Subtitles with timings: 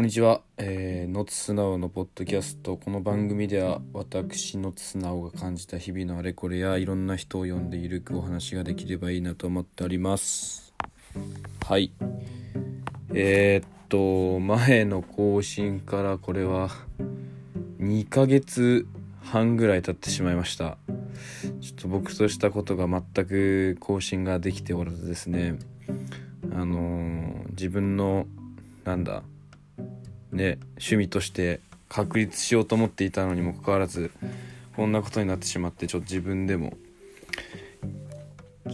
[0.00, 2.78] こんにちは、えー、ノツスナオのポッドキャスト。
[2.78, 10.72] この番組では私ノツスナオが感じた日々のあれこれやいろんな人を呼んでいるくお話ができればいいなと思っております。
[11.66, 11.92] はい。
[13.12, 16.70] えー、っと前の更新からこれは
[17.78, 18.86] 2ヶ月
[19.22, 20.78] 半ぐらい経ってしまいました。
[21.60, 25.58] ちょっと僕としたことが全く更新ができておらずですね。
[26.54, 28.24] あのー、自分の
[28.84, 29.24] なんだ
[30.32, 34.10] ね趣味として確立しようと思っていたのにもかかわらず
[34.76, 36.74] こんなことになってしまってちょっと自分でも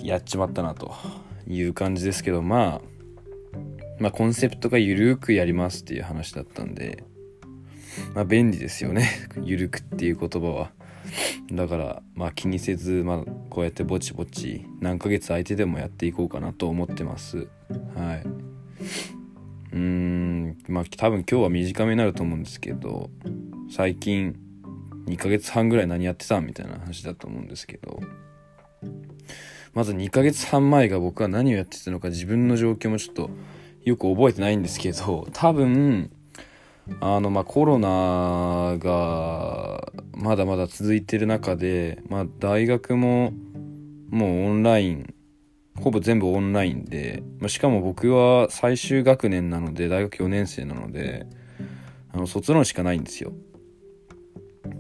[0.03, 0.95] やっちまったなと
[1.47, 2.97] いう感じですけどまあ
[3.99, 7.05] まあコンセプトがゆるくやりますっていう話だったんで
[8.15, 9.09] まあ便利ですよね。
[9.43, 10.73] ゆるくっていう言葉は。
[11.51, 17.49] だからまあ気にせずまあこうやってぼちぼち何ヶ月相手でもやっていこうかなと思ってます。
[17.95, 18.27] はい。
[19.73, 20.26] うん。
[20.69, 23.11] まあ多分今日は短めになると思うんですけど
[23.71, 24.37] 最近
[25.07, 28.01] 2ヶ月半ぐらい何やってたみたいな話だと思うんですけど
[29.75, 33.31] まず2ヶ月半前が僕は何をやってたのか自分の状況もちょっと
[33.85, 36.11] よく覚えてないんですけど多分
[37.01, 43.33] あのまあコロナがまだまだ続いてる中で、まあ、大学も
[44.11, 45.15] もうオンライン
[45.81, 51.27] ほぼ全部オンラインで、まあ、しかも僕は最終学年なので大学4年生なので
[52.13, 53.33] あの卒論しかないんですよ。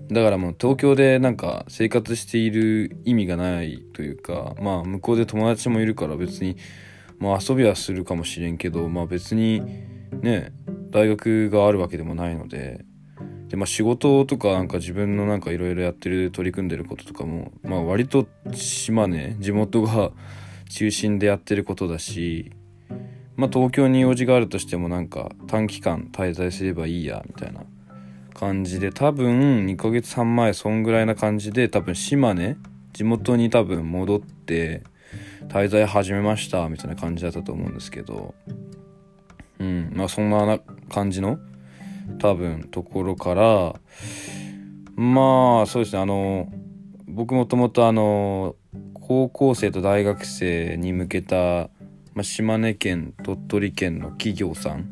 [0.08, 6.56] だからもう東京でなんか生活している意味がないというかまあ向こうで友達もいるから別に
[7.18, 9.62] まあ遊びはするかもしれんけどまあ別に
[10.22, 10.52] ね
[10.90, 12.84] 大学があるわけでもないので
[13.48, 20.12] で、まあ、仕事とかなんか自分のなんかいろいろやってる取り組んでることとかもまあ割と島根地元が
[20.68, 22.52] 中心でやってることだし、
[23.36, 27.62] まあ、東京に用事があるとしてもなんか短期間滞在すればいいやみたいな
[28.34, 32.56] 感じで多分2ヶ月半前そんぐらいな感じで多分島根
[32.92, 34.82] 地元に多分戻って
[35.48, 38.34] 滞在始めましたみたいな感じだったと思うんですけど
[39.58, 40.58] うんまあそんな
[40.90, 41.38] 感じの
[42.18, 43.74] 多分ところから
[44.96, 46.52] まあそうですねあの
[47.06, 48.56] 僕もともとあの
[49.06, 51.70] 高校生と大学生に向けた、
[52.14, 54.90] ま、島根県鳥取県の企業さん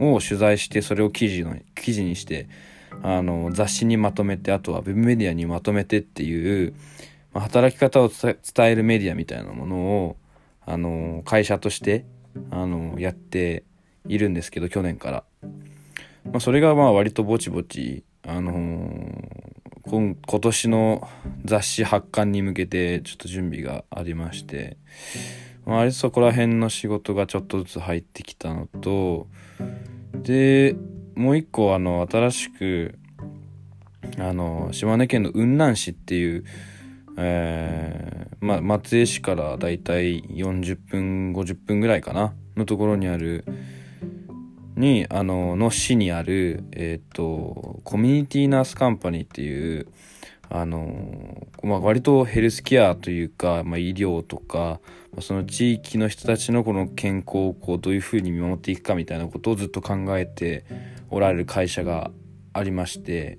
[0.00, 2.48] を取材してそれを記事の記事にして
[3.02, 6.72] あの雑誌にまとめてあとはウェブメディアにまとめてっていう、
[7.34, 10.16] ま、働き方を伝えるメディアみたいなものを
[10.64, 12.06] あの会社として
[12.50, 13.64] あのやって
[14.08, 15.24] いるんですけど去年から、
[16.32, 19.11] ま、それがまあ割とぼちぼちあの
[19.92, 21.06] 今今年の
[21.44, 24.78] 雑誌発刊に向けてちょっと準備がありまして、
[25.66, 29.26] まあ、あれそこら辺の仕事がちょっとずつ入ってきたのと
[30.14, 30.74] で
[31.14, 32.94] もう一個あの新しく
[34.18, 36.44] あの島根県の雲南市っていう、
[37.18, 43.44] えー、ま、松江市からだいたい40分50分ぐらいかなのところにある
[44.76, 49.86] にあのの市にある、えっ、ー、とコミュニティナースカンパニーっていう
[50.48, 54.80] あの、まあ、割とヘルスケアというか、まあ、医療とか
[55.14, 60.64] まその地域の人たちのこの健康をこうどういうふうに見守っていくかみたいなことをずっと考えて
[61.10, 62.10] おられる会社が
[62.52, 63.38] ありまして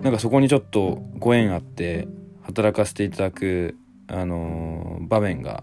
[0.00, 2.08] なんかそこにちょっとご縁あって
[2.42, 3.76] 働かせていただく、
[4.08, 5.62] あの場面が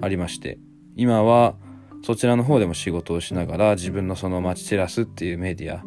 [0.00, 0.58] ありまして
[0.96, 1.56] 今は
[2.02, 5.84] そちらの方でも仕事をしながら自分のその街テラスっていうメディア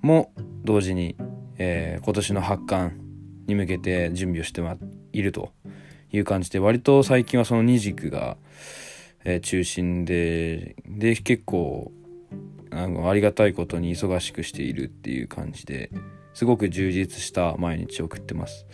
[0.00, 0.32] も
[0.64, 1.16] 同時に、
[1.58, 3.00] えー、今年の発刊
[3.46, 4.62] に向けて準備をして
[5.12, 5.52] いると
[6.12, 8.36] いう感じで割と最近はその二軸が、
[9.24, 11.92] えー、中心でで結構
[12.70, 15.90] あのありがたいことに忙しくしているっていう感じで
[16.32, 18.66] すごく充実した毎日を送ってます。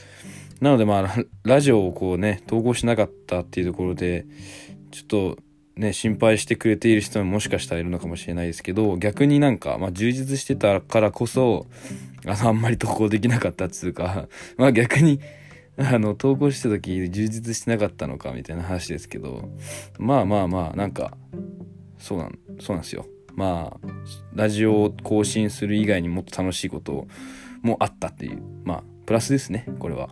[0.60, 4.26] なのでまあラジオをこうね投稿しなかったっていうところで
[4.90, 5.36] ちょっと
[5.80, 11.66] ね、心配してくれている人ももしかしたらいるのかもしれないですけど、逆になんか、まあ、充実してたからこそ、
[12.26, 14.28] あの、あんまり投稿できなかったっつうか、
[14.58, 15.20] まあ逆に、
[15.78, 19.48] あの、投稿してた時充実してなかったのかみたいな話ですけど、
[19.98, 21.16] まあまあまあ、なんか、
[21.98, 23.06] そうなん、そうなんですよ。
[23.34, 23.88] まあ、
[24.34, 27.06] ラジオを更新する以外にもっと楽しいこと
[27.62, 30.10] もあったっていう、まあ、プラスですね、これは。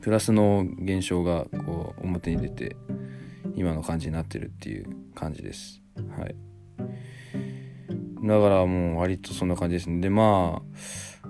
[0.00, 2.76] プラスの現象が、こう、表に出て、
[3.58, 5.82] 今の感じになってるっていう感じです。
[6.16, 6.36] はい。
[8.22, 10.00] だからもう割とそんな感じですね。
[10.00, 10.62] でま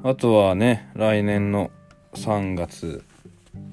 [0.03, 1.71] ああとはね来年の
[2.13, 3.03] 3月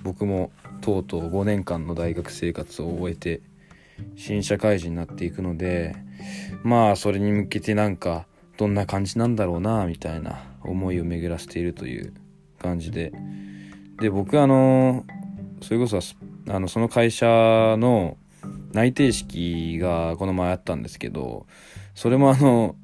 [0.03, 3.41] 僕もとうとう5年間の大学生活を終えて
[4.15, 5.97] 新社会人になっていくので
[6.63, 8.25] まあそれに向けてなんか
[8.55, 12.13] どんな感じなんだろうなみたいな思いを巡らせているという
[12.61, 13.11] 感じで。
[13.99, 15.05] で僕あの
[15.61, 15.99] それこそ
[16.49, 17.25] あのその会社
[17.77, 18.17] の
[18.75, 21.47] 内定式がこの前あったんですけど
[21.95, 22.75] それもあの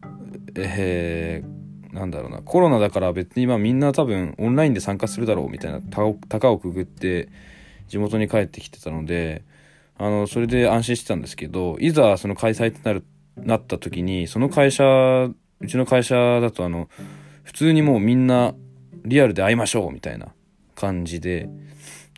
[0.55, 7.27] えー、なんだろうなコロナだから別に今みんな多分オンラインで参加するだろうみたいな高をくぐって
[7.89, 9.43] 地元に帰ってきてたので
[9.97, 13.03] あのそれで安心してたんですけどいざその開催となる
[13.35, 14.83] なった時にその会社
[15.59, 16.89] うちの会社だとあの
[17.43, 18.55] 普通にもうみんな
[19.03, 20.33] リアルで会いましょうみたいな
[20.75, 21.49] 感じで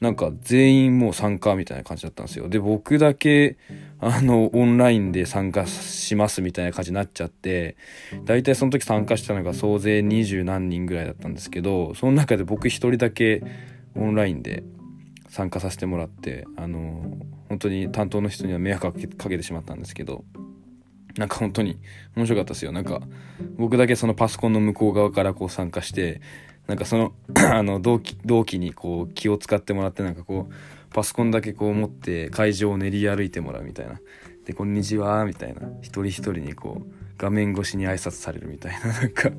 [0.01, 2.49] なんか全員もう参加みたいな感じだったんですよ。
[2.49, 3.57] で、僕だけ、
[3.99, 7.77] あの、オンラインで参加しますみたいな感じになっちゃって、
[8.25, 13.43] 大体その時参加したのが総勢二十何人ぐらいだったんですけど、その中で僕一人だけ
[13.95, 14.63] オンラインで
[15.29, 17.17] 参加させてもらって、あの、
[17.47, 20.25] 本当に担当の人には迷惑かけてしまったんですけど、
[21.17, 21.77] なんか本当に
[22.15, 22.71] 面白かったですよ。
[22.71, 23.01] なんか、
[23.57, 26.21] 僕だけそのパソコンの向こう側からこう参加して、
[26.68, 27.13] なんかその
[27.51, 30.54] あの同期同期にこう気を使ってもらってなんかこう
[30.94, 34.00] パソコンだけこう持って会場を練り歩いてもらうみたいな。
[34.45, 35.62] で「こんにちは」みたいな。
[35.81, 38.80] 一人一人にこう画面越しに挨拶されるみたいな。
[38.94, 39.31] なんか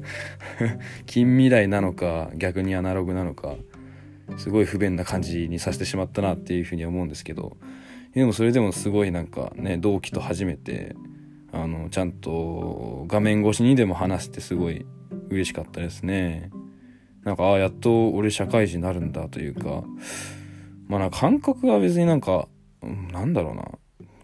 [1.07, 3.57] 近未来なのか逆にアナログなのか
[4.37, 7.57] すごい不便な感じにさせてしまったなっていうふうに思うんですけど。
[8.15, 10.95] でもそれでもすごいなんかね同期と初めて
[11.53, 14.87] あのちゃんと画面越しにでも話してすごい
[15.31, 16.51] 嬉しかったですね。
[17.25, 19.83] なんかああやっと俺社会人になるんだというか
[20.87, 22.49] まあな感覚は別になんか
[23.13, 23.65] なんだろうな。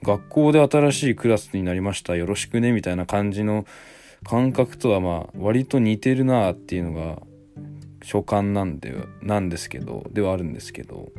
[0.02, 3.66] 学校で新しいクラスになりましたよろしくねみたいな感じの
[4.24, 7.20] 感覚とはまあ割と似てるなっていうのが
[8.02, 11.10] 所感なんでなんですけどではあるんですけど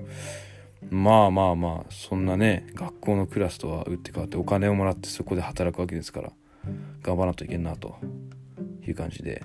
[0.90, 6.32] まあまあまあそんなね学校のクラスとは打って変わってお金をもらってそこで働くわけですから
[7.04, 7.98] 頑張らないといけんなと
[8.88, 9.44] いう感じで。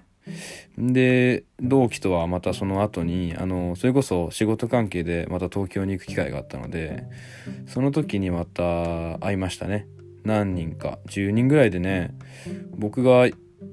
[0.77, 7.05] で同期とはまたその後にあのそれこそ仕事関係でまた東京に行く機会があったので
[7.67, 9.87] その時にまた会いましたね。
[10.25, 10.99] 何人か。
[11.07, 12.15] 10人ぐらいでね
[12.77, 13.29] 僕が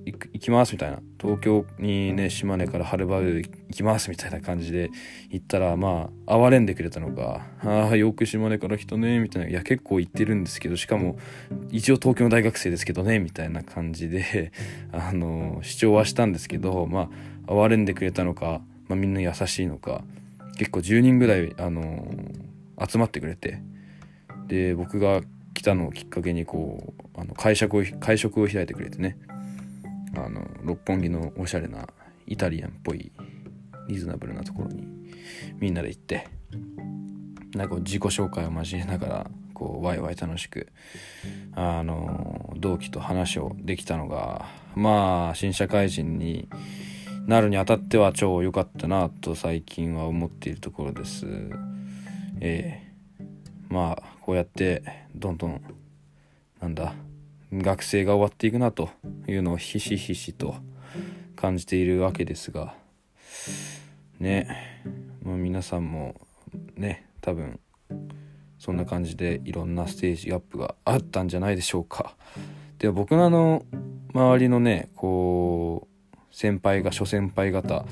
[0.05, 0.99] 行きますみたいな。
[1.23, 4.89] 東京にね島根からはるばる行きますみたいな感じで
[5.29, 11.17] 行ったらまあ哀れんでくれたのか「ああよく島根から来たね」みたいな「いや結構行ってるんですけどしかも
[11.71, 14.51] 一応東京の大学生ですけどね」みたいな感じで
[14.91, 17.09] あの主張はしたんですけどま
[17.47, 20.03] あ哀れんでくれたのか、まあ、みんな優しいのか
[20.57, 22.05] 結構10人ぐらいあの
[22.85, 23.61] 集まってくれて
[24.47, 25.21] で僕が
[25.53, 29.17] 来たのをきっかけにこうあの会食を会食を開いてくれてね。
[30.15, 31.88] あの六本木のおしゃれな
[32.27, 33.12] イタリアンっぽい
[33.88, 34.88] リーズナブルなところに
[35.60, 36.27] みんなで行って
[37.56, 40.68] なんか自己紹介を交えながらこうワイワイ楽しく
[41.56, 44.45] あの同期と話をできたのが
[44.75, 46.50] まあ新社会人に
[47.27, 51.25] なるにあたっては超良かったなと最近は思っているところです。
[52.42, 54.83] えー、まあこうやって
[55.15, 55.62] どんどん
[56.60, 56.94] なんだ
[57.61, 58.89] 学生が終わっていくなと
[59.27, 60.55] いうのをひしひしと
[61.35, 62.73] 感じているわけですが
[64.19, 64.81] ね、
[65.21, 66.15] まあ、皆さんも
[66.75, 67.59] ね多分
[68.57, 72.15] そんな感じでいろんなステージアップがあったんじゃないでしょうか。
[72.79, 73.65] で僕のあの
[74.13, 77.86] 周りのねこう先輩が諸先輩方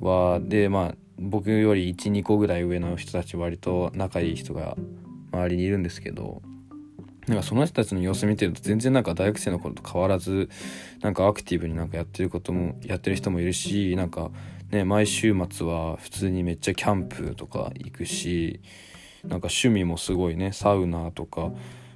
[0.00, 4.76] はでまあ僕より12個ぐらい上の人たち割と仲いい人が
[5.32, 6.40] 周りにいるんですけど
[7.28, 10.48] なんかその人たちの様子見てると全然なんか大学生の頃と変わらず
[11.02, 14.30] なんかアクティブになんかやってることもやってる人もいるしなんか
[14.70, 18.60] ね毎週末は普通にめっちゃキャンプとか行くし
[19.22, 21.52] なんか趣味もすごいねサウナとか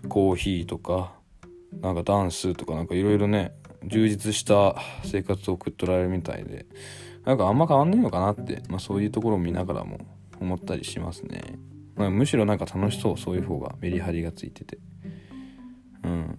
[0.08, 1.12] コーヒーとか
[1.80, 3.52] なんかダンスとかなんかいろいろね
[3.84, 6.66] 充実した生活を送っとられるみたいで
[7.24, 9.98] なんかあんま変わんねえのかなって、まあ、そういうところを見ながらも
[10.40, 11.58] 思ったりしますね、
[11.96, 14.78] まあ、むしろなんか楽しそうそういう方がメリハリがついてて。
[16.04, 16.38] うん。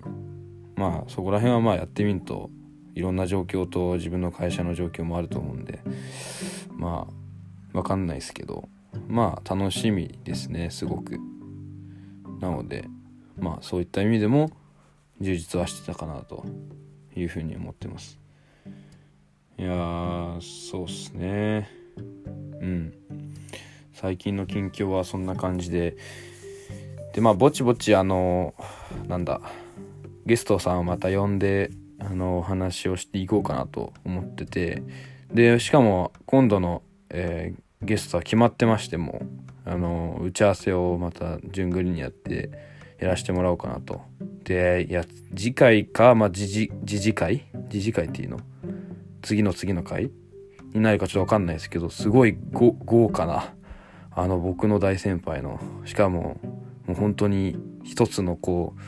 [0.76, 2.50] まあそこら辺はまあやってみると
[2.94, 5.82] いろんな状況と自分の会社の状況もあると思うんで
[6.72, 7.14] まあ
[7.74, 8.70] 分かんないですけど
[9.08, 11.20] まあ楽しみですねすごく。
[12.40, 12.88] なので
[13.40, 14.52] まあそういった意味でも
[15.20, 16.46] 充実はしてたかなと
[17.16, 18.20] いうふうに思ってます。
[19.58, 21.70] いやそうっすね。
[21.98, 22.94] うん。
[23.94, 25.98] 最近の近況はそんな感じで
[27.18, 28.54] でまあぼちぼちあの
[29.08, 29.42] なんだ
[30.28, 34.84] ゲストさんをまた呼んであのお話をしていこうかなと思ってて。
[35.34, 39.24] でしかも今度の、えー、ゲストは決まってましても
[39.66, 42.52] あの打ち合わせをまた順繰りにやって
[43.00, 44.00] やらせてもらおうかなと。
[44.44, 45.04] でいや
[45.36, 48.40] 次回かまあ次次回次次回っていうの？
[49.24, 50.12] 次の次の回？
[50.76, 53.56] になるかちょっとわかんないですけどすごい豪華な
[54.12, 56.40] あの僕の大先輩のしかも
[56.88, 58.82] もう本当に一つのこう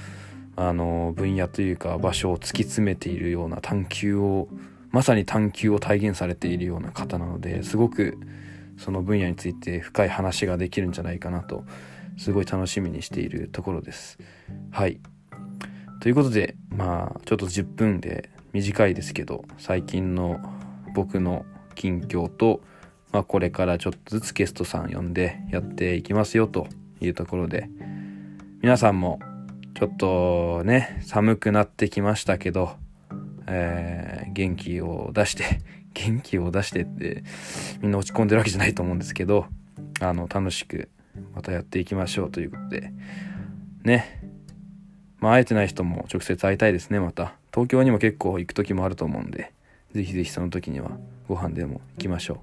[0.55, 4.49] あの分野というか場所を突き詰めているような探求を
[4.91, 8.17] まさに探求を体現されているような方なのですごく
[8.77, 11.63] その分野について深い話ができるんじゃないかなと
[12.17, 14.17] すごい楽しみにしているところです。
[14.71, 14.99] はい
[16.01, 20.39] ということでまあちょっと10分で短いですけど最近の
[20.93, 22.61] 僕の近況と、
[23.11, 26.67] まあ、これからちょっとずつゲストさん呼んでやっていきますよと
[26.99, 27.69] いうところで
[28.61, 29.19] 皆さんも
[29.73, 32.75] ちょっとね寒くなってきましたけど、
[33.47, 35.61] えー、元気を出して
[35.93, 37.23] 元気を出してって
[37.81, 39.45] みんな落ち込んでるわけじゃないと思うんですけど
[40.01, 40.89] あの楽しく
[41.33, 42.91] またやっていきましょうということで
[43.83, 44.19] ね。
[45.19, 47.33] まあ会えてない人も直接会いたいですねまた。
[47.53, 49.51] 東京にも結構行く時もあると思うんで
[49.93, 50.91] ぜひぜひその時には
[51.27, 52.41] ご飯でも行きましょ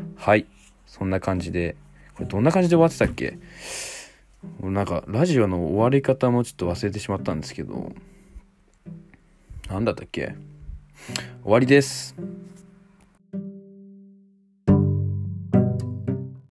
[0.00, 0.04] う。
[0.16, 0.46] はい。
[0.86, 1.76] そんな感じで
[2.14, 3.38] これどんな感じで終わってたっけ？
[4.60, 7.92] なんかラジオの終わり方もちょっと忘れてしまったんですけど
[9.68, 10.34] 何だったっけ？
[11.42, 12.14] 終わりです。